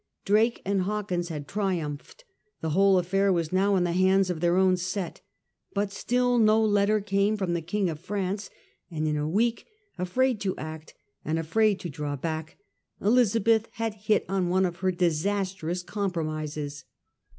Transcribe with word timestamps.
Drake 0.25 0.63
and 0.65 0.81
Hawkins 0.81 1.29
had 1.29 1.47
triumphed. 1.47 2.25
The 2.61 2.71
whole 2.71 2.97
affair 2.97 3.31
was 3.31 3.51
now 3.53 3.75
in 3.75 3.83
the 3.83 3.91
hands 3.91 4.31
of 4.31 4.39
their 4.39 4.57
own 4.57 4.75
set; 4.75 5.21
but 5.75 5.91
still 5.91 6.39
no 6.39 6.59
letter 6.59 6.99
came 7.01 7.37
from 7.37 7.53
the 7.53 7.61
King 7.61 7.87
of 7.87 7.99
France, 7.99 8.49
and 8.89 9.07
ia 9.07 9.21
a 9.21 9.27
week, 9.29 9.67
afraid 9.99 10.41
to 10.41 10.57
act 10.57 10.95
and 11.23 11.37
afraid 11.37 11.79
to 11.81 11.89
draw 11.89 12.15
back, 12.15 12.57
Elizabeth 12.99 13.67
had 13.73 13.93
hit 13.93 14.25
on 14.27 14.49
one 14.49 14.65
of 14.65 14.77
her 14.77 14.89
disastrous 14.89 15.83
compromises. 15.83 16.83